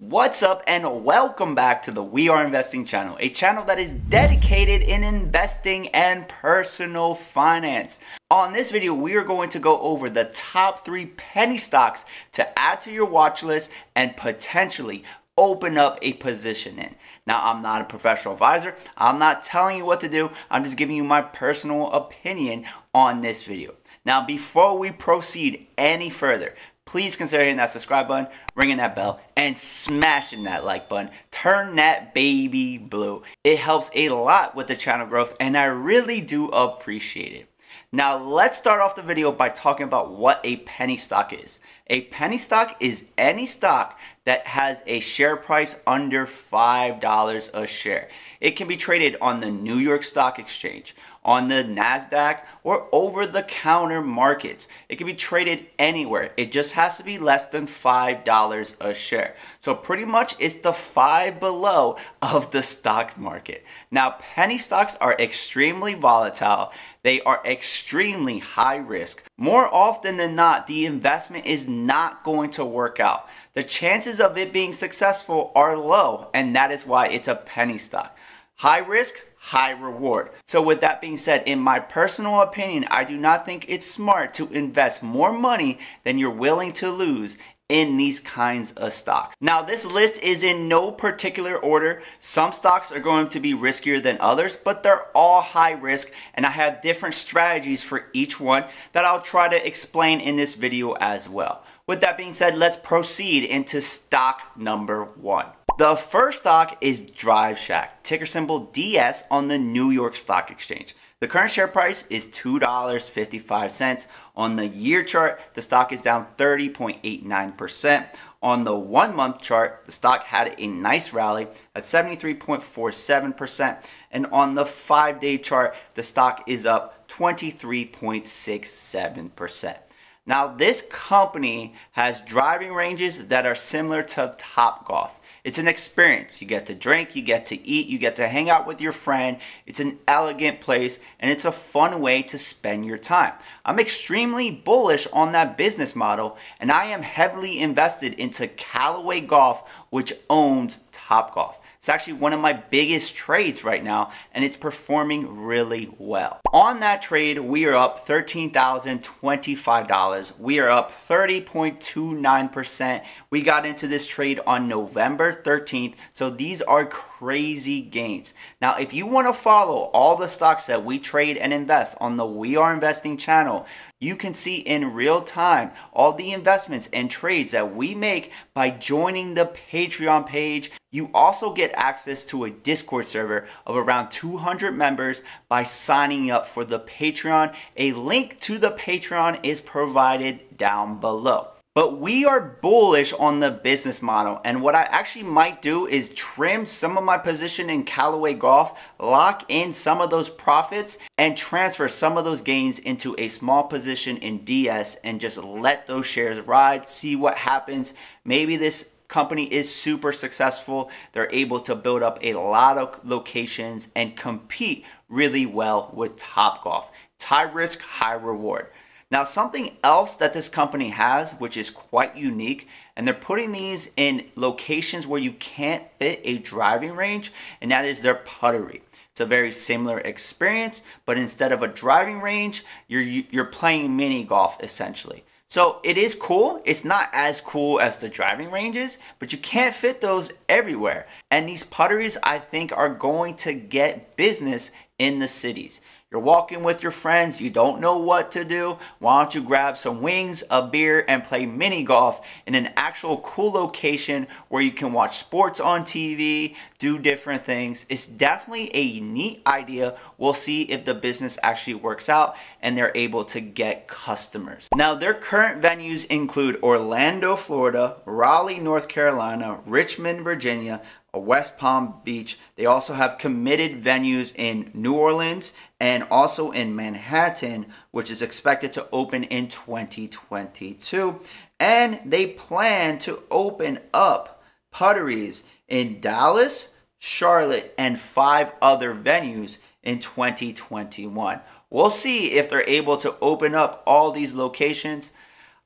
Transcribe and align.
What's 0.00 0.44
up 0.44 0.62
and 0.68 1.02
welcome 1.04 1.56
back 1.56 1.82
to 1.82 1.90
the 1.90 2.04
We 2.04 2.28
Are 2.28 2.44
Investing 2.44 2.84
channel, 2.84 3.16
a 3.18 3.30
channel 3.30 3.64
that 3.64 3.80
is 3.80 3.94
dedicated 3.94 4.80
in 4.80 5.02
investing 5.02 5.88
and 5.88 6.28
personal 6.28 7.16
finance. 7.16 7.98
On 8.30 8.52
this 8.52 8.70
video, 8.70 8.94
we 8.94 9.16
are 9.16 9.24
going 9.24 9.50
to 9.50 9.58
go 9.58 9.80
over 9.80 10.08
the 10.08 10.26
top 10.26 10.84
three 10.84 11.06
penny 11.06 11.58
stocks 11.58 12.04
to 12.30 12.56
add 12.56 12.80
to 12.82 12.92
your 12.92 13.06
watch 13.06 13.42
list 13.42 13.72
and 13.96 14.16
potentially 14.16 15.02
open 15.36 15.76
up 15.76 15.98
a 16.00 16.12
position 16.12 16.78
in. 16.78 16.94
Now, 17.26 17.44
I'm 17.44 17.60
not 17.60 17.82
a 17.82 17.84
professional 17.84 18.34
advisor. 18.34 18.76
I'm 18.96 19.18
not 19.18 19.42
telling 19.42 19.78
you 19.78 19.84
what 19.84 19.98
to 20.02 20.08
do. 20.08 20.30
I'm 20.48 20.62
just 20.62 20.76
giving 20.76 20.94
you 20.94 21.02
my 21.02 21.22
personal 21.22 21.90
opinion 21.90 22.66
on 22.94 23.20
this 23.20 23.42
video. 23.42 23.74
Now, 24.04 24.24
before 24.24 24.78
we 24.78 24.92
proceed 24.92 25.66
any 25.76 26.08
further, 26.08 26.54
please 26.88 27.16
consider 27.16 27.42
hitting 27.42 27.58
that 27.58 27.68
subscribe 27.68 28.08
button, 28.08 28.28
ringing 28.56 28.78
that 28.78 28.96
bell, 28.96 29.20
and 29.36 29.58
smashing 29.58 30.44
that 30.44 30.64
like 30.64 30.88
button. 30.88 31.10
Turn 31.30 31.76
that 31.76 32.14
baby 32.14 32.78
blue. 32.78 33.22
It 33.44 33.58
helps 33.58 33.90
a 33.94 34.08
lot 34.08 34.56
with 34.56 34.68
the 34.68 34.76
channel 34.76 35.06
growth, 35.06 35.36
and 35.38 35.54
I 35.54 35.64
really 35.64 36.22
do 36.22 36.48
appreciate 36.48 37.34
it. 37.34 37.50
Now, 37.92 38.16
let's 38.16 38.56
start 38.56 38.80
off 38.80 38.96
the 38.96 39.02
video 39.02 39.30
by 39.30 39.50
talking 39.50 39.84
about 39.84 40.12
what 40.12 40.40
a 40.44 40.56
penny 40.56 40.96
stock 40.96 41.30
is. 41.34 41.58
A 41.88 42.02
penny 42.02 42.38
stock 42.38 42.74
is 42.80 43.04
any 43.18 43.44
stock 43.44 44.00
that 44.28 44.46
has 44.46 44.82
a 44.86 45.00
share 45.00 45.36
price 45.36 45.76
under 45.86 46.26
$5 46.26 47.50
a 47.54 47.66
share. 47.66 48.08
It 48.42 48.56
can 48.56 48.68
be 48.68 48.76
traded 48.76 49.16
on 49.22 49.38
the 49.38 49.50
New 49.50 49.78
York 49.78 50.04
Stock 50.04 50.38
Exchange, 50.38 50.94
on 51.24 51.48
the 51.48 51.64
NASDAQ, 51.64 52.42
or 52.62 52.88
over 52.92 53.26
the 53.26 53.44
counter 53.44 54.02
markets. 54.02 54.68
It 54.90 54.96
can 54.96 55.06
be 55.06 55.14
traded 55.14 55.64
anywhere. 55.78 56.32
It 56.36 56.52
just 56.52 56.72
has 56.72 56.98
to 56.98 57.04
be 57.04 57.18
less 57.18 57.46
than 57.46 57.66
$5 57.66 58.76
a 58.82 58.92
share. 58.92 59.34
So, 59.60 59.74
pretty 59.74 60.04
much 60.04 60.36
it's 60.38 60.56
the 60.56 60.74
five 60.74 61.40
below 61.40 61.96
of 62.20 62.50
the 62.50 62.62
stock 62.62 63.16
market. 63.16 63.64
Now, 63.90 64.16
penny 64.18 64.58
stocks 64.58 64.94
are 64.96 65.16
extremely 65.18 65.94
volatile. 65.94 66.70
They 67.02 67.22
are 67.22 67.40
extremely 67.46 68.40
high 68.40 68.76
risk. 68.76 69.27
More 69.40 69.72
often 69.72 70.16
than 70.16 70.34
not, 70.34 70.66
the 70.66 70.84
investment 70.84 71.46
is 71.46 71.68
not 71.68 72.24
going 72.24 72.50
to 72.50 72.64
work 72.64 72.98
out 72.98 73.28
the 73.58 73.64
chances 73.64 74.20
of 74.20 74.38
it 74.38 74.52
being 74.52 74.72
successful 74.72 75.50
are 75.52 75.76
low, 75.76 76.30
and 76.32 76.54
that 76.54 76.70
is 76.70 76.86
why 76.86 77.08
it's 77.08 77.26
a 77.26 77.34
penny 77.34 77.76
stock. 77.76 78.16
High 78.58 78.78
risk, 78.78 79.16
high 79.36 79.72
reward. 79.72 80.30
So, 80.46 80.62
with 80.62 80.80
that 80.80 81.00
being 81.00 81.16
said, 81.16 81.42
in 81.44 81.58
my 81.58 81.80
personal 81.80 82.40
opinion, 82.40 82.86
I 82.88 83.02
do 83.02 83.16
not 83.16 83.44
think 83.44 83.64
it's 83.66 83.90
smart 83.90 84.32
to 84.34 84.46
invest 84.52 85.02
more 85.02 85.32
money 85.32 85.80
than 86.04 86.18
you're 86.18 86.30
willing 86.30 86.72
to 86.74 86.88
lose 86.88 87.36
in 87.68 87.96
these 87.96 88.18
kinds 88.18 88.72
of 88.72 88.92
stocks. 88.92 89.36
Now, 89.40 89.62
this 89.62 89.84
list 89.84 90.18
is 90.18 90.42
in 90.42 90.68
no 90.68 90.90
particular 90.90 91.56
order. 91.56 92.02
Some 92.18 92.52
stocks 92.52 92.90
are 92.90 93.00
going 93.00 93.28
to 93.30 93.40
be 93.40 93.52
riskier 93.52 94.02
than 94.02 94.18
others, 94.20 94.56
but 94.56 94.82
they're 94.82 95.08
all 95.16 95.42
high 95.42 95.72
risk, 95.72 96.10
and 96.34 96.46
I 96.46 96.50
have 96.50 96.80
different 96.80 97.14
strategies 97.14 97.82
for 97.82 98.06
each 98.12 98.40
one 98.40 98.64
that 98.92 99.04
I'll 99.04 99.20
try 99.20 99.48
to 99.48 99.66
explain 99.66 100.20
in 100.20 100.36
this 100.36 100.54
video 100.54 100.92
as 100.92 101.28
well. 101.28 101.62
With 101.86 102.00
that 102.00 102.16
being 102.16 102.34
said, 102.34 102.56
let's 102.56 102.76
proceed 102.76 103.44
into 103.44 103.80
stock 103.80 104.56
number 104.56 105.04
one. 105.04 105.46
The 105.78 105.94
first 105.94 106.38
stock 106.40 106.76
is 106.80 107.00
Drive 107.02 107.58
Shack, 107.58 108.02
ticker 108.02 108.26
symbol 108.26 108.60
DS 108.60 109.24
on 109.30 109.48
the 109.48 109.58
New 109.58 109.90
York 109.90 110.16
Stock 110.16 110.50
Exchange. 110.50 110.96
The 111.20 111.26
current 111.26 111.50
share 111.50 111.66
price 111.66 112.06
is 112.10 112.28
$2.55. 112.28 114.06
On 114.36 114.54
the 114.54 114.68
year 114.68 115.02
chart, 115.02 115.40
the 115.54 115.62
stock 115.62 115.92
is 115.92 116.00
down 116.00 116.28
30.89%. 116.36 118.06
On 118.40 118.62
the 118.62 118.76
one 118.76 119.16
month 119.16 119.40
chart, 119.40 119.82
the 119.84 119.90
stock 119.90 120.26
had 120.26 120.54
a 120.56 120.68
nice 120.68 121.12
rally 121.12 121.48
at 121.74 121.82
73.47%. 121.82 123.82
And 124.12 124.26
on 124.26 124.54
the 124.54 124.64
five 124.64 125.18
day 125.18 125.38
chart, 125.38 125.74
the 125.94 126.04
stock 126.04 126.44
is 126.46 126.64
up 126.64 127.08
23.67%. 127.08 129.76
Now, 130.24 130.46
this 130.46 130.82
company 130.82 131.74
has 131.92 132.20
driving 132.20 132.74
ranges 132.74 133.26
that 133.26 133.44
are 133.44 133.56
similar 133.56 134.04
to 134.04 134.36
Top 134.38 134.86
Golf. 134.86 135.18
It's 135.48 135.56
an 135.56 135.66
experience. 135.66 136.42
You 136.42 136.46
get 136.46 136.66
to 136.66 136.74
drink, 136.74 137.16
you 137.16 137.22
get 137.22 137.46
to 137.46 137.66
eat, 137.66 137.86
you 137.86 137.96
get 137.96 138.16
to 138.16 138.28
hang 138.28 138.50
out 138.50 138.66
with 138.66 138.82
your 138.82 138.92
friend. 138.92 139.38
It's 139.64 139.80
an 139.80 139.98
elegant 140.06 140.60
place 140.60 141.00
and 141.18 141.30
it's 141.30 141.46
a 141.46 141.52
fun 141.52 142.02
way 142.02 142.20
to 142.24 142.36
spend 142.36 142.84
your 142.84 142.98
time. 142.98 143.32
I'm 143.64 143.78
extremely 143.78 144.50
bullish 144.50 145.06
on 145.10 145.32
that 145.32 145.56
business 145.56 145.96
model 145.96 146.36
and 146.60 146.70
I 146.70 146.84
am 146.84 147.00
heavily 147.00 147.60
invested 147.60 148.12
into 148.12 148.46
Callaway 148.46 149.22
Golf, 149.22 149.66
which 149.88 150.12
owns 150.28 150.80
Top 150.92 151.34
Golf. 151.34 151.58
It's 151.78 151.88
actually 151.88 152.14
one 152.14 152.32
of 152.32 152.40
my 152.40 152.54
biggest 152.54 153.14
trades 153.14 153.62
right 153.62 153.84
now, 153.84 154.10
and 154.32 154.44
it's 154.44 154.56
performing 154.56 155.44
really 155.44 155.94
well. 155.96 156.40
On 156.52 156.80
that 156.80 157.02
trade, 157.02 157.38
we 157.38 157.66
are 157.66 157.76
up 157.76 158.04
$13,025. 158.04 160.40
We 160.40 160.58
are 160.58 160.70
up 160.70 160.90
30.29%. 160.90 163.04
We 163.30 163.42
got 163.42 163.64
into 163.64 163.86
this 163.86 164.08
trade 164.08 164.40
on 164.44 164.66
November 164.66 165.32
13th, 165.32 165.94
so 166.10 166.30
these 166.30 166.60
are 166.62 166.84
crazy 166.84 167.80
gains. 167.80 168.34
Now, 168.60 168.76
if 168.76 168.92
you 168.92 169.06
want 169.06 169.28
to 169.28 169.32
follow 169.32 169.82
all 169.92 170.16
the 170.16 170.26
stocks 170.26 170.66
that 170.66 170.84
we 170.84 170.98
trade 170.98 171.36
and 171.36 171.52
invest 171.52 171.96
on 172.00 172.16
the 172.16 172.26
We 172.26 172.56
Are 172.56 172.74
Investing 172.74 173.16
channel, 173.16 173.66
you 174.00 174.14
can 174.14 174.32
see 174.32 174.56
in 174.56 174.94
real 174.94 175.20
time 175.20 175.72
all 175.92 176.12
the 176.12 176.32
investments 176.32 176.88
and 176.92 177.10
trades 177.10 177.50
that 177.52 177.74
we 177.74 177.94
make 177.94 178.30
by 178.54 178.70
joining 178.70 179.34
the 179.34 179.46
Patreon 179.70 180.26
page. 180.26 180.70
You 180.92 181.10
also 181.12 181.52
get 181.52 181.72
access 181.74 182.24
to 182.26 182.44
a 182.44 182.50
Discord 182.50 183.06
server 183.06 183.48
of 183.66 183.76
around 183.76 184.10
200 184.10 184.72
members 184.72 185.22
by 185.48 185.64
signing 185.64 186.30
up 186.30 186.46
for 186.46 186.64
the 186.64 186.80
Patreon. 186.80 187.54
A 187.76 187.92
link 187.92 188.38
to 188.40 188.58
the 188.58 188.70
Patreon 188.70 189.40
is 189.42 189.60
provided 189.60 190.56
down 190.56 191.00
below. 191.00 191.57
But 191.78 192.00
we 192.00 192.24
are 192.24 192.40
bullish 192.40 193.12
on 193.12 193.38
the 193.38 193.52
business 193.52 194.02
model. 194.02 194.40
And 194.44 194.62
what 194.62 194.74
I 194.74 194.82
actually 194.82 195.22
might 195.22 195.62
do 195.62 195.86
is 195.86 196.08
trim 196.08 196.66
some 196.66 196.98
of 196.98 197.04
my 197.04 197.18
position 197.18 197.70
in 197.70 197.84
Callaway 197.84 198.34
Golf, 198.34 198.76
lock 198.98 199.44
in 199.46 199.72
some 199.72 200.00
of 200.00 200.10
those 200.10 200.28
profits, 200.28 200.98
and 201.16 201.36
transfer 201.36 201.86
some 201.88 202.18
of 202.18 202.24
those 202.24 202.40
gains 202.40 202.80
into 202.80 203.14
a 203.16 203.28
small 203.28 203.62
position 203.62 204.16
in 204.16 204.44
DS 204.44 204.96
and 205.04 205.20
just 205.20 205.38
let 205.38 205.86
those 205.86 206.04
shares 206.04 206.40
ride, 206.40 206.88
see 206.88 207.14
what 207.14 207.36
happens. 207.36 207.94
Maybe 208.24 208.56
this 208.56 208.90
company 209.06 209.44
is 209.44 209.72
super 209.72 210.10
successful. 210.10 210.90
They're 211.12 211.30
able 211.30 211.60
to 211.60 211.76
build 211.76 212.02
up 212.02 212.18
a 212.22 212.34
lot 212.34 212.76
of 212.76 212.98
locations 213.04 213.86
and 213.94 214.16
compete 214.16 214.84
really 215.08 215.46
well 215.46 215.92
with 215.94 216.16
Top 216.16 216.64
Golf. 216.64 216.90
It's 217.14 217.26
high 217.26 217.42
risk, 217.42 217.82
high 217.82 218.14
reward. 218.14 218.66
Now, 219.10 219.24
something 219.24 219.76
else 219.82 220.16
that 220.16 220.34
this 220.34 220.50
company 220.50 220.90
has, 220.90 221.32
which 221.32 221.56
is 221.56 221.70
quite 221.70 222.16
unique, 222.16 222.68
and 222.94 223.06
they're 223.06 223.14
putting 223.14 223.52
these 223.52 223.90
in 223.96 224.26
locations 224.36 225.06
where 225.06 225.20
you 225.20 225.32
can't 225.32 225.84
fit 225.98 226.20
a 226.24 226.38
driving 226.38 226.94
range, 226.94 227.32
and 227.62 227.70
that 227.70 227.86
is 227.86 228.02
their 228.02 228.16
puttery. 228.16 228.82
It's 229.10 229.20
a 229.20 229.26
very 229.26 229.50
similar 229.50 229.98
experience, 229.98 230.82
but 231.06 231.16
instead 231.16 231.52
of 231.52 231.62
a 231.62 231.68
driving 231.68 232.20
range, 232.20 232.64
you're 232.86 233.00
you're 233.00 233.46
playing 233.46 233.96
mini 233.96 234.24
golf 234.24 234.62
essentially. 234.62 235.24
So 235.48 235.80
it 235.82 235.96
is 235.96 236.14
cool. 236.14 236.60
It's 236.66 236.84
not 236.84 237.08
as 237.14 237.40
cool 237.40 237.80
as 237.80 237.96
the 237.96 238.10
driving 238.10 238.50
ranges, 238.50 238.98
but 239.18 239.32
you 239.32 239.38
can't 239.38 239.74
fit 239.74 240.02
those 240.02 240.30
everywhere. 240.48 241.06
And 241.30 241.48
these 241.48 241.64
putteries, 241.64 242.18
I 242.22 242.38
think, 242.38 242.70
are 242.76 242.90
going 242.90 243.36
to 243.36 243.54
get 243.54 244.14
business 244.16 244.70
in 244.98 245.18
the 245.18 245.28
cities. 245.28 245.80
You're 246.10 246.22
walking 246.22 246.62
with 246.62 246.82
your 246.82 246.90
friends, 246.90 247.38
you 247.38 247.50
don't 247.50 247.82
know 247.82 247.98
what 247.98 248.30
to 248.30 248.42
do. 248.42 248.78
Why 248.98 249.20
don't 249.20 249.34
you 249.34 249.42
grab 249.42 249.76
some 249.76 250.00
wings, 250.00 250.42
a 250.50 250.66
beer, 250.66 251.04
and 251.06 251.22
play 251.22 251.44
mini 251.44 251.82
golf 251.82 252.26
in 252.46 252.54
an 252.54 252.70
actual 252.78 253.18
cool 253.18 253.52
location 253.52 254.26
where 254.48 254.62
you 254.62 254.72
can 254.72 254.94
watch 254.94 255.18
sports 255.18 255.60
on 255.60 255.82
TV, 255.82 256.56
do 256.78 256.98
different 256.98 257.44
things? 257.44 257.84
It's 257.90 258.06
definitely 258.06 258.74
a 258.74 259.00
neat 259.00 259.42
idea. 259.46 259.98
We'll 260.16 260.32
see 260.32 260.62
if 260.62 260.86
the 260.86 260.94
business 260.94 261.38
actually 261.42 261.74
works 261.74 262.08
out 262.08 262.36
and 262.62 262.74
they're 262.74 262.92
able 262.94 263.26
to 263.26 263.42
get 263.42 263.86
customers. 263.86 264.66
Now, 264.74 264.94
their 264.94 265.12
current 265.12 265.60
venues 265.60 266.06
include 266.06 266.58
Orlando, 266.62 267.36
Florida, 267.36 267.98
Raleigh, 268.06 268.60
North 268.60 268.88
Carolina, 268.88 269.60
Richmond, 269.66 270.24
Virginia, 270.24 270.80
West 271.14 271.56
Palm 271.56 271.94
Beach. 272.04 272.38
They 272.56 272.66
also 272.66 272.94
have 272.94 273.18
committed 273.18 273.82
venues 273.82 274.32
in 274.36 274.70
New 274.74 274.94
Orleans 274.94 275.54
and 275.80 276.04
also 276.10 276.50
in 276.50 276.76
Manhattan, 276.76 277.66
which 277.90 278.10
is 278.10 278.22
expected 278.22 278.72
to 278.72 278.86
open 278.92 279.24
in 279.24 279.48
2022. 279.48 281.20
And 281.58 282.00
they 282.04 282.26
plan 282.26 282.98
to 283.00 283.22
open 283.30 283.80
up 283.94 284.42
putteries 284.70 285.44
in 285.66 286.00
Dallas, 286.00 286.74
Charlotte, 286.98 287.74
and 287.78 287.98
five 287.98 288.52
other 288.60 288.94
venues 288.94 289.58
in 289.82 289.98
2021. 289.98 291.40
We'll 291.70 291.90
see 291.90 292.32
if 292.32 292.48
they're 292.48 292.68
able 292.68 292.96
to 292.98 293.14
open 293.20 293.54
up 293.54 293.82
all 293.86 294.10
these 294.10 294.34
locations. 294.34 295.12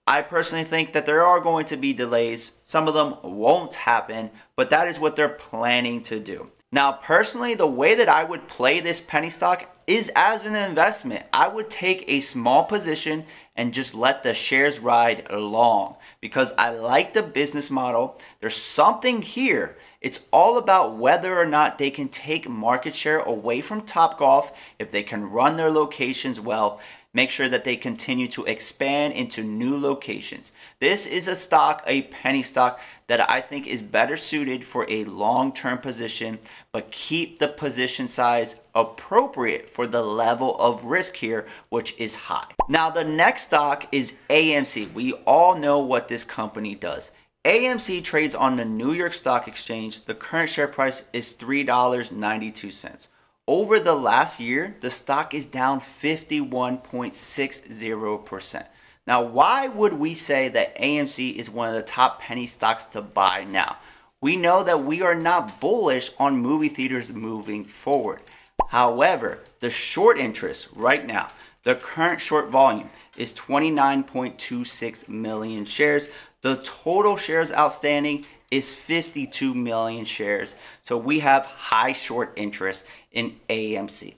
I 0.07 0.23
personally 0.23 0.65
think 0.65 0.93
that 0.93 1.07
there 1.07 1.25
are 1.25 1.41
going 1.41 1.65
to 1.67 1.77
be 1.77 1.93
delays. 1.93 2.53
Some 2.65 2.89
of 2.89 2.95
them 2.95 3.17
won't 3.23 3.75
happen, 3.75 4.31
but 4.57 4.71
that 4.71 4.89
is 4.89 4.99
what 5.01 5.17
they're 5.17 5.29
planning 5.29 6.03
to 6.03 6.21
do. 6.21 6.51
Now, 6.75 6.93
personally, 6.93 7.55
the 7.55 7.67
way 7.67 7.95
that 7.95 8.09
I 8.09 8.25
would 8.25 8.49
play 8.49 8.81
this 8.81 9.01
penny 9.01 9.29
stock 9.29 9.69
is 9.87 10.11
as 10.17 10.45
an 10.47 10.55
investment. 10.55 11.27
I 11.31 11.49
would 11.49 11.69
take 11.69 12.05
a 12.07 12.21
small 12.21 12.65
position 12.65 13.25
and 13.55 13.75
just 13.75 13.95
let 13.95 14.23
the 14.23 14.33
shares 14.33 14.79
ride 14.79 15.31
long 15.31 15.97
because 16.21 16.53
I 16.57 16.71
like 16.71 17.13
the 17.13 17.23
business 17.23 17.71
model. 17.71 18.19
There's 18.41 18.57
something 18.57 19.21
here. 19.21 19.77
It's 20.01 20.21
all 20.33 20.57
about 20.57 20.97
whether 20.97 21.39
or 21.39 21.47
not 21.47 21.77
they 21.77 21.91
can 21.91 22.09
take 22.09 22.49
market 22.49 22.95
share 22.95 23.19
away 23.19 23.61
from 23.61 23.83
Topgolf 23.83 24.53
if 24.79 24.91
they 24.91 25.03
can 25.03 25.31
run 25.31 25.59
their 25.59 25.71
locations 25.71 26.41
well 26.41 26.81
make 27.15 27.31
sure 27.31 27.49
that 27.49 27.65
they 27.65 27.77
continue 27.77 28.27
to 28.29 28.45
expand 28.45 29.13
into 29.15 29.43
new 29.43 29.79
locations. 29.79 30.53
This 30.81 31.07
is 31.07 31.29
a 31.29 31.37
stock, 31.37 31.83
a 31.87 32.03
penny 32.03 32.43
stock, 32.43 32.81
that 33.13 33.29
I 33.29 33.43
think 33.43 33.67
is 33.67 33.83
better 33.83 34.17
suited 34.17 34.65
for 34.65 34.87
a 34.89 35.05
long 35.05 35.53
term 35.53 35.77
position, 35.77 36.39
but 36.73 36.91
keep 36.91 37.39
the 37.39 37.49
position 37.49 38.09
size 38.09 38.57
appropriate 38.75 39.69
for 39.69 39.87
the 39.87 40.01
level 40.01 40.57
of 40.57 40.87
risk 40.87 41.17
here, 41.17 41.47
which 41.69 41.95
is 41.99 42.17
high. 42.17 42.47
Now, 42.71 42.89
the 42.89 43.05
next 43.05 43.43
stock 43.43 43.87
is 43.93 44.15
AMC. 44.31 44.95
We 44.95 45.13
all 45.27 45.59
know 45.59 45.79
what 45.79 46.09
this 46.09 46.25
company 46.25 46.75
does. 46.75 47.11
AMC 47.45 48.03
trades 48.03 48.35
on 48.35 48.57
the 48.57 48.65
New 48.65 48.95
York 48.95 49.13
Stock 49.13 49.47
Exchange. 49.47 50.07
The 50.07 50.15
current 50.15 50.49
share 50.49 50.69
price 50.69 51.05
is 51.13 51.35
$3.92. 51.35 53.09
Over 53.47 53.79
the 53.79 53.95
last 53.95 54.41
year, 54.41 54.75
the 54.81 54.89
stock 54.89 55.35
is 55.35 55.45
down 55.45 55.81
51.60%. 55.81 58.67
Now, 59.07 59.23
why 59.23 59.67
would 59.67 59.95
we 59.95 60.15
say 60.15 60.49
that 60.49 60.79
AMC 60.79 61.35
is 61.35 61.51
one 61.51 61.69
of 61.69 61.75
the 61.75 61.83
top 61.83 62.21
penny 62.21 62.47
stocks 62.47 62.85
to 62.87 63.03
buy 63.03 63.45
now? 63.45 63.79
We 64.21 64.37
know 64.37 64.63
that 64.63 64.85
we 64.85 65.03
are 65.03 65.17
not 65.17 65.61
bullish 65.61 66.13
on 66.19 66.39
movie 66.39 66.69
theaters 66.69 67.13
moving 67.13 67.65
forward. 67.65 68.21
However, 68.69 69.41
the 69.59 69.71
short 69.71 70.19
interest 70.19 70.69
right 70.75 71.05
now, 71.05 71.31
the 71.65 71.75
current 71.75 72.21
short 72.21 72.49
volume 72.49 72.91
is 73.17 73.33
29.26 73.35 75.09
million 75.09 75.65
shares. 75.65 76.09
The 76.43 76.57
total 76.57 77.17
shares 77.17 77.51
outstanding 77.51 78.25
is 78.53 78.73
52 78.73 79.53
million 79.55 80.05
shares. 80.05 80.55
So 80.85 80.97
we 80.97 81.21
have 81.21 81.47
high 81.47 81.93
short 81.93 82.33
interest 82.37 82.85
in 83.11 83.41
AMC. 83.49 84.15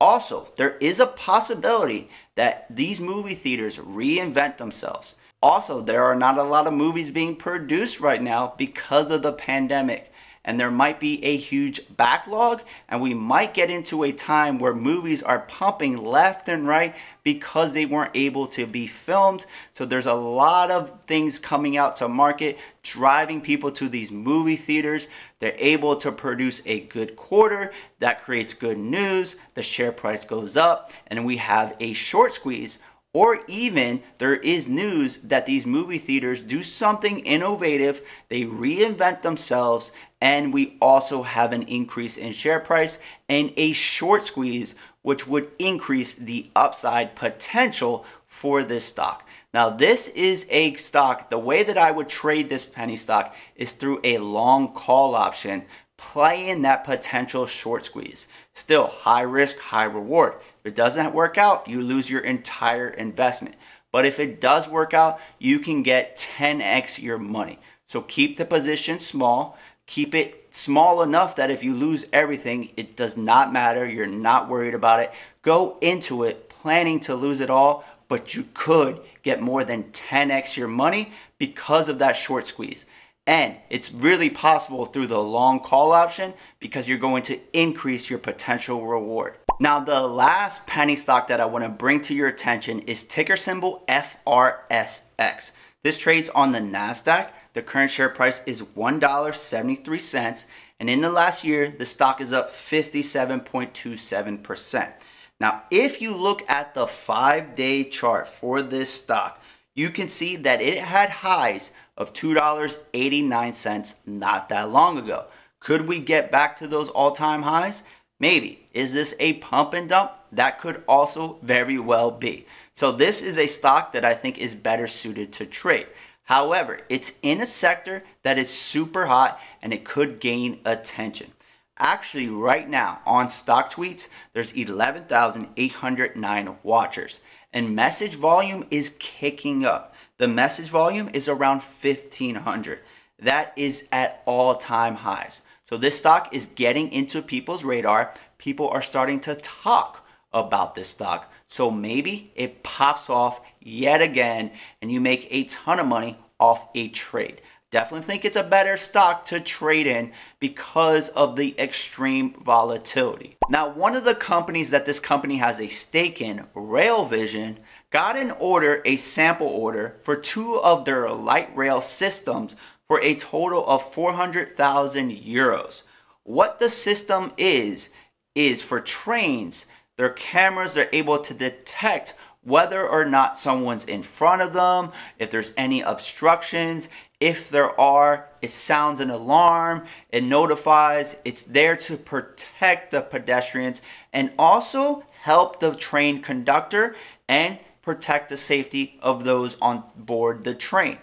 Also, 0.00 0.48
there 0.56 0.76
is 0.78 1.00
a 1.00 1.06
possibility 1.06 2.08
that 2.36 2.66
these 2.70 3.00
movie 3.00 3.34
theaters 3.34 3.78
reinvent 3.78 4.58
themselves. 4.58 5.16
Also, 5.42 5.80
there 5.80 6.04
are 6.04 6.14
not 6.14 6.38
a 6.38 6.42
lot 6.42 6.66
of 6.66 6.72
movies 6.72 7.10
being 7.10 7.34
produced 7.34 8.00
right 8.00 8.22
now 8.22 8.54
because 8.56 9.10
of 9.10 9.22
the 9.22 9.32
pandemic 9.32 10.12
and 10.44 10.58
there 10.58 10.70
might 10.70 11.00
be 11.00 11.22
a 11.24 11.36
huge 11.36 11.80
backlog 11.96 12.62
and 12.88 13.00
we 13.00 13.14
might 13.14 13.54
get 13.54 13.70
into 13.70 14.02
a 14.02 14.12
time 14.12 14.58
where 14.58 14.74
movies 14.74 15.22
are 15.22 15.40
pumping 15.40 15.96
left 15.96 16.48
and 16.48 16.66
right 16.66 16.94
because 17.22 17.74
they 17.74 17.84
weren't 17.84 18.16
able 18.16 18.46
to 18.46 18.66
be 18.66 18.86
filmed. 18.86 19.44
So 19.72 19.84
there's 19.84 20.06
a 20.06 20.14
lot 20.14 20.70
of 20.70 21.04
things 21.06 21.38
coming 21.38 21.76
out 21.76 21.96
to 21.96 22.08
market 22.08 22.58
driving 22.82 23.40
people 23.40 23.70
to 23.72 23.88
these 23.88 24.10
movie 24.10 24.56
theaters. 24.56 25.08
They're 25.38 25.54
able 25.58 25.96
to 25.96 26.10
produce 26.10 26.62
a 26.64 26.80
good 26.80 27.16
quarter 27.16 27.72
that 27.98 28.22
creates 28.22 28.54
good 28.54 28.78
news. 28.78 29.36
The 29.54 29.62
share 29.62 29.92
price 29.92 30.24
goes 30.24 30.56
up 30.56 30.90
and 31.06 31.26
we 31.26 31.36
have 31.36 31.76
a 31.80 31.92
short 31.92 32.32
squeeze 32.32 32.78
or 33.12 33.40
even 33.48 34.02
there 34.18 34.36
is 34.36 34.68
news 34.68 35.16
that 35.18 35.46
these 35.46 35.64
movie 35.64 35.98
theaters 35.98 36.42
do 36.42 36.62
something 36.62 37.20
innovative, 37.20 38.02
they 38.28 38.42
reinvent 38.42 39.22
themselves, 39.22 39.92
and 40.20 40.52
we 40.52 40.76
also 40.80 41.22
have 41.22 41.52
an 41.52 41.62
increase 41.62 42.16
in 42.16 42.32
share 42.32 42.60
price 42.60 42.98
and 43.28 43.52
a 43.56 43.72
short 43.72 44.24
squeeze, 44.24 44.74
which 45.02 45.26
would 45.26 45.50
increase 45.58 46.14
the 46.14 46.50
upside 46.54 47.14
potential 47.14 48.04
for 48.26 48.62
this 48.62 48.84
stock. 48.84 49.26
Now, 49.54 49.70
this 49.70 50.08
is 50.08 50.46
a 50.50 50.74
stock. 50.74 51.30
The 51.30 51.38
way 51.38 51.62
that 51.62 51.78
I 51.78 51.90
would 51.90 52.08
trade 52.08 52.50
this 52.50 52.66
penny 52.66 52.96
stock 52.96 53.34
is 53.56 53.72
through 53.72 54.00
a 54.04 54.18
long 54.18 54.72
call 54.72 55.14
option, 55.14 55.64
playing 55.96 56.62
that 56.62 56.84
potential 56.84 57.46
short 57.46 57.86
squeeze. 57.86 58.28
Still, 58.52 58.88
high 58.88 59.22
risk, 59.22 59.58
high 59.58 59.84
reward. 59.84 60.34
It 60.68 60.76
doesn't 60.76 61.14
work 61.14 61.36
out, 61.36 61.66
you 61.66 61.82
lose 61.82 62.08
your 62.08 62.20
entire 62.20 62.88
investment. 62.88 63.56
But 63.90 64.06
if 64.06 64.20
it 64.20 64.40
does 64.40 64.68
work 64.68 64.94
out, 64.94 65.18
you 65.38 65.58
can 65.58 65.82
get 65.82 66.16
10x 66.16 67.02
your 67.02 67.18
money. 67.18 67.58
So 67.86 68.02
keep 68.02 68.36
the 68.36 68.44
position 68.44 69.00
small 69.00 69.58
Keep 69.88 70.14
it 70.14 70.48
small 70.50 71.00
enough 71.00 71.36
that 71.36 71.50
if 71.50 71.64
you 71.64 71.74
lose 71.74 72.04
everything, 72.12 72.68
it 72.76 72.94
does 72.94 73.16
not 73.16 73.54
matter. 73.54 73.88
You're 73.88 74.06
not 74.06 74.46
worried 74.46 74.74
about 74.74 75.00
it. 75.00 75.10
Go 75.40 75.78
into 75.80 76.24
it 76.24 76.50
planning 76.50 77.00
to 77.00 77.14
lose 77.14 77.40
it 77.40 77.48
all, 77.48 77.84
but 78.06 78.34
you 78.34 78.44
could 78.52 79.00
get 79.22 79.40
more 79.40 79.64
than 79.64 79.84
10x 79.84 80.58
your 80.58 80.68
money 80.68 81.10
because 81.38 81.88
of 81.88 82.00
that 82.00 82.16
short 82.16 82.46
squeeze. 82.46 82.84
And 83.26 83.56
it's 83.70 83.90
really 83.90 84.28
possible 84.28 84.84
through 84.84 85.06
the 85.06 85.22
long 85.22 85.58
call 85.58 85.92
option 85.92 86.34
because 86.60 86.86
you're 86.86 86.98
going 86.98 87.22
to 87.22 87.40
increase 87.54 88.10
your 88.10 88.18
potential 88.18 88.86
reward. 88.86 89.36
Now, 89.60 89.80
the 89.80 90.02
last 90.02 90.66
penny 90.66 90.94
stock 90.94 91.26
that 91.28 91.40
I 91.40 91.46
want 91.46 91.64
to 91.64 91.68
bring 91.68 92.00
to 92.02 92.14
your 92.14 92.28
attention 92.28 92.80
is 92.80 93.02
ticker 93.02 93.36
symbol 93.36 93.84
FRSX. 93.88 95.50
This 95.82 95.98
trades 95.98 96.28
on 96.30 96.52
the 96.52 96.60
NASDAQ 96.60 97.30
the 97.58 97.62
current 97.62 97.90
share 97.90 98.08
price 98.08 98.40
is 98.46 98.62
$1.73, 98.62 100.44
and 100.78 100.88
in 100.88 101.00
the 101.00 101.10
last 101.10 101.42
year, 101.42 101.74
the 101.76 101.84
stock 101.84 102.20
is 102.20 102.32
up 102.32 102.52
57.27%. 102.52 104.92
Now, 105.40 105.64
if 105.68 106.00
you 106.00 106.14
look 106.14 106.48
at 106.48 106.74
the 106.74 106.86
five 106.86 107.56
day 107.56 107.82
chart 107.82 108.28
for 108.28 108.62
this 108.62 108.94
stock, 108.94 109.42
you 109.74 109.90
can 109.90 110.06
see 110.06 110.36
that 110.36 110.62
it 110.62 110.78
had 110.78 111.10
highs 111.10 111.72
of 111.96 112.12
$2.89 112.12 113.94
not 114.06 114.48
that 114.50 114.70
long 114.70 114.98
ago. 114.98 115.24
Could 115.58 115.88
we 115.88 115.98
get 115.98 116.30
back 116.30 116.54
to 116.58 116.68
those 116.68 116.88
all 116.88 117.10
time 117.10 117.42
highs? 117.42 117.82
Maybe. 118.20 118.68
Is 118.72 118.94
this 118.94 119.14
a 119.18 119.34
pump 119.34 119.74
and 119.74 119.88
dump? 119.88 120.12
That 120.32 120.60
could 120.60 120.82
also 120.88 121.38
very 121.42 121.78
well 121.78 122.10
be. 122.10 122.46
So, 122.74 122.90
this 122.92 123.22
is 123.22 123.38
a 123.38 123.46
stock 123.46 123.92
that 123.92 124.04
I 124.04 124.14
think 124.14 124.38
is 124.38 124.54
better 124.54 124.86
suited 124.86 125.32
to 125.34 125.46
trade. 125.46 125.86
However, 126.24 126.80
it's 126.88 127.12
in 127.22 127.40
a 127.40 127.46
sector 127.46 128.02
that 128.22 128.36
is 128.36 128.50
super 128.50 129.06
hot 129.06 129.40
and 129.62 129.72
it 129.72 129.84
could 129.84 130.20
gain 130.20 130.58
attention. 130.64 131.32
Actually, 131.78 132.28
right 132.28 132.68
now 132.68 133.00
on 133.06 133.28
StockTwits, 133.28 134.08
there's 134.34 134.52
11,809 134.52 136.56
watchers 136.62 137.20
and 137.52 137.74
message 137.74 138.14
volume 138.14 138.64
is 138.70 138.96
kicking 138.98 139.64
up. 139.64 139.94
The 140.18 140.28
message 140.28 140.68
volume 140.68 141.08
is 141.12 141.28
around 141.28 141.60
1,500. 141.60 142.80
That 143.20 143.52
is 143.56 143.86
at 143.90 144.22
all 144.26 144.56
time 144.56 144.96
highs. 144.96 145.42
So 145.68 145.76
this 145.76 145.98
stock 145.98 146.32
is 146.32 146.46
getting 146.46 146.90
into 146.92 147.20
people's 147.20 147.62
radar. 147.62 148.14
People 148.38 148.70
are 148.70 148.80
starting 148.80 149.20
to 149.20 149.34
talk 149.34 150.06
about 150.32 150.74
this 150.74 150.88
stock. 150.88 151.30
So 151.46 151.70
maybe 151.70 152.32
it 152.34 152.62
pops 152.62 153.10
off 153.10 153.42
yet 153.60 154.00
again 154.00 154.52
and 154.80 154.90
you 154.90 154.98
make 154.98 155.28
a 155.30 155.44
ton 155.44 155.78
of 155.78 155.86
money 155.86 156.16
off 156.40 156.68
a 156.74 156.88
trade. 156.88 157.42
Definitely 157.70 158.06
think 158.06 158.24
it's 158.24 158.36
a 158.36 158.42
better 158.42 158.78
stock 158.78 159.26
to 159.26 159.40
trade 159.40 159.86
in 159.86 160.12
because 160.40 161.10
of 161.10 161.36
the 161.36 161.54
extreme 161.60 162.42
volatility. 162.42 163.36
Now, 163.50 163.68
one 163.68 163.94
of 163.94 164.04
the 164.04 164.14
companies 164.14 164.70
that 164.70 164.86
this 164.86 165.00
company 165.00 165.36
has 165.36 165.60
a 165.60 165.68
stake 165.68 166.22
in, 166.22 166.46
Rail 166.54 167.04
Vision, 167.04 167.58
got 167.90 168.16
an 168.16 168.30
order, 168.38 168.80
a 168.86 168.96
sample 168.96 169.48
order 169.48 169.98
for 170.00 170.16
two 170.16 170.58
of 170.64 170.86
their 170.86 171.10
light 171.10 171.54
rail 171.54 171.82
systems 171.82 172.56
for 172.88 173.00
a 173.02 173.14
total 173.14 173.64
of 173.66 173.82
400,000 173.92 175.12
euros. 175.12 175.82
What 176.24 176.58
the 176.58 176.70
system 176.70 177.32
is, 177.36 177.90
is 178.34 178.62
for 178.62 178.80
trains, 178.80 179.66
their 179.96 180.10
cameras 180.10 180.76
are 180.78 180.88
able 180.92 181.18
to 181.18 181.34
detect 181.34 182.14
whether 182.42 182.86
or 182.88 183.04
not 183.04 183.36
someone's 183.36 183.84
in 183.84 184.02
front 184.02 184.40
of 184.40 184.54
them, 184.54 184.90
if 185.18 185.30
there's 185.30 185.52
any 185.56 185.82
obstructions. 185.82 186.88
If 187.20 187.50
there 187.50 187.78
are, 187.78 188.28
it 188.40 188.50
sounds 188.50 189.00
an 189.00 189.10
alarm, 189.10 189.84
it 190.10 190.22
notifies, 190.22 191.16
it's 191.24 191.42
there 191.42 191.76
to 191.76 191.96
protect 191.96 192.92
the 192.92 193.02
pedestrians 193.02 193.82
and 194.12 194.32
also 194.38 195.02
help 195.22 195.60
the 195.60 195.74
train 195.74 196.22
conductor 196.22 196.94
and 197.28 197.58
protect 197.82 198.28
the 198.28 198.36
safety 198.36 198.98
of 199.02 199.24
those 199.24 199.56
on 199.60 199.82
board 199.96 200.44
the 200.44 200.54
train. 200.54 200.98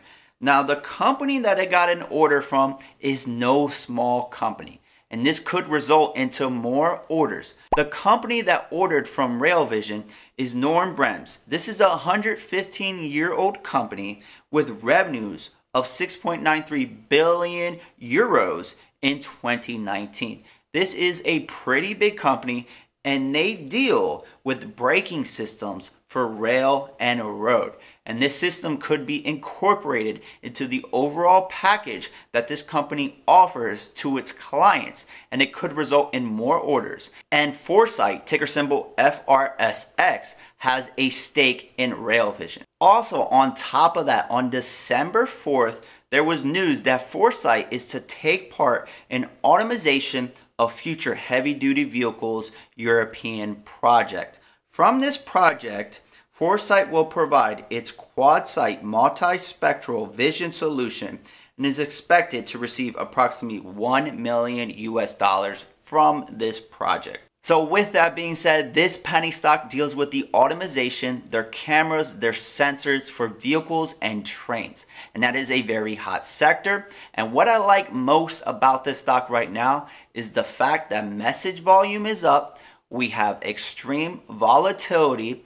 Now, 0.45 0.61
the 0.61 0.75
company 0.75 1.39
that 1.39 1.57
I 1.57 1.65
got 1.65 1.89
an 1.89 2.03
order 2.03 2.39
from 2.39 2.77
is 2.99 3.25
no 3.25 3.67
small 3.67 4.25
company 4.25 4.79
and 5.09 5.25
this 5.25 5.39
could 5.39 5.67
result 5.67 6.15
into 6.15 6.51
more 6.51 7.01
orders. 7.09 7.55
The 7.75 7.85
company 7.85 8.41
that 8.41 8.67
ordered 8.69 9.07
from 9.07 9.39
RailVision 9.41 10.03
is 10.37 10.53
Knorr-Bremse. 10.53 11.39
This 11.47 11.67
is 11.67 11.81
a 11.81 11.89
115 11.89 13.05
year 13.05 13.33
old 13.33 13.63
company 13.63 14.21
with 14.51 14.83
revenues 14.83 15.49
of 15.73 15.87
6.93 15.87 17.09
billion 17.09 17.79
euros 17.99 18.75
in 19.01 19.21
2019. 19.21 20.43
This 20.73 20.93
is 20.93 21.23
a 21.25 21.39
pretty 21.39 21.95
big 21.95 22.17
company 22.17 22.67
and 23.03 23.33
they 23.33 23.55
deal 23.55 24.25
with 24.43 24.75
braking 24.75 25.25
systems 25.25 25.89
for 26.07 26.27
rail 26.27 26.95
and 26.99 27.41
road. 27.41 27.73
And 28.05 28.21
this 28.21 28.35
system 28.35 28.77
could 28.77 29.05
be 29.05 29.25
incorporated 29.25 30.21
into 30.43 30.67
the 30.67 30.85
overall 30.93 31.47
package 31.47 32.11
that 32.33 32.47
this 32.47 32.61
company 32.61 33.23
offers 33.27 33.89
to 33.95 34.17
its 34.17 34.31
clients, 34.31 35.07
and 35.31 35.41
it 35.41 35.53
could 35.53 35.73
result 35.73 36.13
in 36.13 36.25
more 36.25 36.57
orders. 36.59 37.09
And 37.31 37.55
Foresight, 37.55 38.27
ticker 38.27 38.45
symbol 38.45 38.93
FRSX, 38.97 40.35
has 40.57 40.91
a 40.97 41.09
stake 41.09 41.73
in 41.77 41.93
RailVision. 41.93 42.61
Also, 42.79 43.23
on 43.23 43.55
top 43.55 43.97
of 43.97 44.05
that, 44.05 44.29
on 44.29 44.49
December 44.49 45.25
4th, 45.25 45.81
there 46.11 46.23
was 46.23 46.43
news 46.43 46.83
that 46.83 47.01
Foresight 47.01 47.67
is 47.71 47.87
to 47.87 47.99
take 47.99 48.51
part 48.51 48.87
in 49.09 49.29
automation 49.43 50.31
of 50.57 50.71
future 50.71 51.15
heavy 51.15 51.53
duty 51.53 51.83
vehicles 51.83 52.51
European 52.75 53.55
project. 53.65 54.39
From 54.67 54.99
this 54.99 55.17
project, 55.17 56.01
Foresight 56.35 56.91
will 56.91 57.05
provide 57.05 57.63
its 57.69 57.93
QuadSight 57.93 58.83
multispectral 58.83 60.13
vision 60.13 60.51
solution 60.51 61.19
and 61.55 61.65
is 61.65 61.79
expected 61.79 62.45
to 62.47 62.57
receive 62.57 62.93
approximately 62.97 63.61
1 63.61 64.21
million 64.21 64.69
US 64.69 65.13
dollars 65.13 65.63
from 65.85 66.25
this 66.29 66.59
project. 66.59 67.19
So 67.41 67.63
with 67.63 67.93
that 67.93 68.17
being 68.17 68.35
said, 68.35 68.73
this 68.73 68.97
penny 68.97 69.31
stock 69.31 69.69
deals 69.69 69.95
with 69.95 70.11
the 70.11 70.29
automation, 70.33 71.23
their 71.29 71.45
cameras, 71.45 72.15
their 72.15 72.33
sensors 72.33 73.09
for 73.09 73.29
vehicles 73.29 73.95
and 74.01 74.25
trains. 74.25 74.85
And 75.13 75.23
that 75.23 75.37
is 75.37 75.49
a 75.49 75.61
very 75.61 75.95
hot 75.95 76.27
sector. 76.27 76.89
And 77.13 77.31
what 77.31 77.47
I 77.47 77.59
like 77.59 77.93
most 77.93 78.43
about 78.45 78.83
this 78.83 78.99
stock 78.99 79.29
right 79.29 79.49
now 79.49 79.87
is 80.13 80.31
the 80.31 80.43
fact 80.43 80.89
that 80.89 81.09
message 81.09 81.61
volume 81.61 82.05
is 82.05 82.25
up. 82.25 82.59
We 82.89 83.07
have 83.09 83.41
extreme 83.41 84.19
volatility 84.29 85.45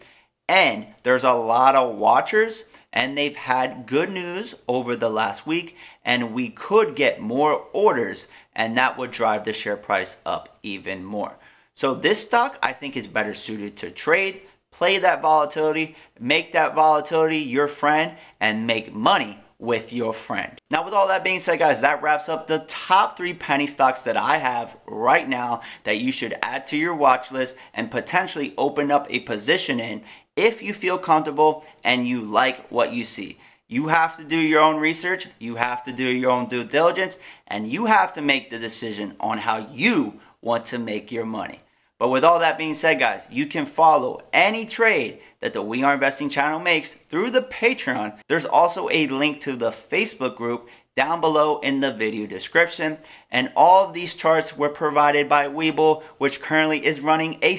and 0.50 0.88
there's 1.04 1.24
a 1.24 1.34
lot 1.34 1.76
of 1.76 1.96
watchers, 1.96 2.66
and 2.92 3.16
they've 3.16 3.36
had 3.36 3.86
good 3.86 4.10
news 4.10 4.56
over 4.68 4.96
the 4.96 5.10
last 5.10 5.46
week, 5.46 5.78
and 6.04 6.34
we 6.34 6.50
could 6.50 6.96
get 6.96 7.22
more 7.22 7.68
orders, 7.72 8.28
and 8.56 8.76
that 8.76 8.98
would 8.98 9.12
drive 9.12 9.44
the 9.44 9.54
share 9.54 9.78
price 9.78 10.18
up 10.26 10.58
even 10.64 11.06
more. 11.06 11.38
So, 11.76 11.94
this 11.94 12.24
stock 12.24 12.58
I 12.64 12.74
think 12.74 12.98
is 12.98 13.06
better 13.06 13.36
suited 13.36 13.78
to 13.78 13.92
trade, 13.92 14.42
play 14.72 14.98
that 14.98 15.22
volatility, 15.22 15.96
make 16.20 16.52
that 16.54 16.74
volatility 16.74 17.38
your 17.38 17.68
friend, 17.68 18.18
and 18.40 18.66
make 18.66 18.92
money 18.92 19.40
with 19.60 19.92
your 19.92 20.14
friend. 20.14 20.58
Now, 20.72 20.86
with 20.86 20.94
all 20.94 21.10
that 21.10 21.24
being 21.24 21.42
said, 21.42 21.60
guys, 21.60 21.82
that 21.82 22.02
wraps 22.02 22.30
up 22.30 22.48
the 22.48 22.66
top 22.70 23.18
three 23.18 23.34
penny 23.34 23.68
stocks 23.68 24.04
that 24.04 24.16
I 24.16 24.38
have 24.38 24.78
right 24.88 25.28
now 25.28 25.62
that 25.84 25.98
you 25.98 26.14
should 26.14 26.34
add 26.42 26.66
to 26.68 26.78
your 26.78 26.96
watch 26.96 27.32
list 27.32 27.58
and 27.74 27.92
potentially 27.92 28.54
open 28.58 28.90
up 28.90 29.06
a 29.10 29.20
position 29.20 29.80
in 29.82 30.02
if 30.40 30.64
you 30.64 30.74
feel 30.74 30.98
comfortable 30.98 31.66
and 31.84 32.08
you 32.08 32.22
like 32.22 32.70
what 32.70 32.94
you 32.94 33.04
see. 33.04 33.38
You 33.68 33.90
have 33.90 34.16
to 34.18 34.24
do 34.24 34.38
your 34.38 34.62
own 34.62 34.78
research, 34.78 35.28
you 35.38 35.56
have 35.56 35.84
to 35.84 35.92
do 35.92 36.06
your 36.06 36.32
own 36.32 36.48
due 36.48 36.64
diligence, 36.64 37.20
and 37.46 37.70
you 37.70 37.86
have 37.86 38.14
to 38.14 38.22
make 38.22 38.50
the 38.50 38.58
decision 38.58 39.16
on 39.20 39.40
how 39.40 39.68
you 39.72 40.20
want 40.42 40.66
to 40.68 40.80
make 40.80 41.12
your 41.12 41.26
money. 41.26 41.60
But 42.00 42.08
with 42.08 42.24
all 42.24 42.40
that 42.40 42.58
being 42.58 42.74
said, 42.74 42.98
guys, 42.98 43.28
you 43.30 43.46
can 43.48 43.66
follow 43.66 44.22
any 44.32 44.66
trade 44.66 45.20
that 45.42 45.52
the 45.52 45.62
We 45.62 45.84
Are 45.84 45.94
Investing 45.94 46.30
channel 46.30 46.60
makes 46.60 46.94
through 46.94 47.32
the 47.32 47.42
Patreon. 47.42 48.18
There's 48.30 48.46
also 48.46 48.90
a 48.90 49.08
link 49.08 49.42
to 49.42 49.58
the 49.58 49.72
Facebook 49.72 50.38
group 50.38 50.70
down 50.96 51.20
below 51.20 51.60
in 51.60 51.82
the 51.82 51.92
video 51.92 52.26
description. 52.26 52.98
And 53.30 53.52
all 53.58 53.86
of 53.86 53.94
these 53.94 54.14
charts 54.14 54.58
were 54.58 54.70
provided 54.70 55.28
by 55.28 55.48
Webull, 55.48 56.04
which 56.18 56.42
currently 56.42 56.86
is 56.86 57.02
running 57.02 57.38
a 57.42 57.58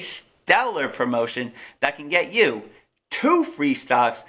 stellar 0.51 0.89
promotion 0.89 1.53
that 1.79 1.95
can 1.95 2.09
get 2.09 2.33
you 2.33 2.61
two 3.09 3.45
free 3.45 3.73
stocks 3.73 4.25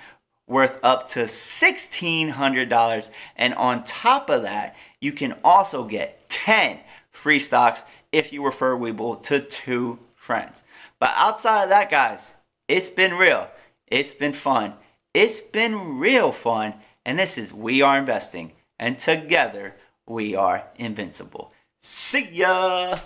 worth 0.46 0.78
up 0.80 1.08
to 1.08 1.24
$1,600. 1.24 3.10
And 3.34 3.54
on 3.54 3.82
top 3.82 4.30
of 4.30 4.42
that, 4.42 4.76
you 5.00 5.10
can 5.10 5.34
also 5.42 5.82
get 5.82 6.28
10 6.28 6.78
free 7.10 7.40
stocks 7.40 7.84
if 8.12 8.32
you 8.32 8.44
refer 8.44 8.76
Webull 8.76 9.20
to 9.24 9.40
two 9.40 9.98
friends. 10.14 10.62
But 11.00 11.10
outside 11.16 11.64
of 11.64 11.70
that, 11.70 11.90
guys, 11.90 12.34
it's 12.68 12.88
been 12.88 13.14
real. 13.14 13.50
It's 13.88 14.14
been 14.14 14.32
fun. 14.32 14.74
It's 15.12 15.40
been 15.40 15.98
real 15.98 16.30
fun. 16.30 16.74
And 17.04 17.18
this 17.18 17.36
is 17.36 17.52
We 17.52 17.82
Are 17.82 17.98
Investing. 17.98 18.52
And 18.78 18.96
together, 18.96 19.74
we 20.06 20.36
are 20.36 20.68
invincible. 20.76 21.52
See 21.80 22.28
ya! 22.30 23.00